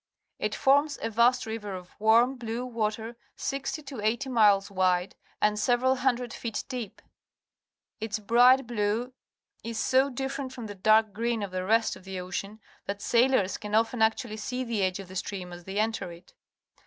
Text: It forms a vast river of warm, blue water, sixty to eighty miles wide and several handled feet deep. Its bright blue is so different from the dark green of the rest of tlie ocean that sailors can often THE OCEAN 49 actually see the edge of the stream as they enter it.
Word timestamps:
It 0.39 0.55
forms 0.55 0.97
a 0.99 1.11
vast 1.11 1.45
river 1.45 1.75
of 1.75 1.91
warm, 1.99 2.35
blue 2.35 2.65
water, 2.65 3.15
sixty 3.35 3.83
to 3.83 4.01
eighty 4.01 4.29
miles 4.29 4.71
wide 4.71 5.15
and 5.39 5.59
several 5.59 5.93
handled 5.93 6.33
feet 6.33 6.63
deep. 6.67 7.03
Its 7.99 8.17
bright 8.17 8.65
blue 8.65 9.13
is 9.63 9.77
so 9.77 10.09
different 10.09 10.53
from 10.53 10.65
the 10.65 10.73
dark 10.73 11.13
green 11.13 11.43
of 11.43 11.51
the 11.51 11.63
rest 11.65 11.95
of 11.95 12.05
tlie 12.05 12.19
ocean 12.19 12.59
that 12.87 12.99
sailors 12.99 13.57
can 13.59 13.75
often 13.75 13.99
THE 13.99 14.05
OCEAN 14.05 14.11
49 14.11 14.11
actually 14.11 14.37
see 14.37 14.63
the 14.63 14.81
edge 14.83 14.97
of 14.97 15.07
the 15.07 15.15
stream 15.15 15.53
as 15.53 15.65
they 15.65 15.77
enter 15.77 16.11
it. 16.11 16.33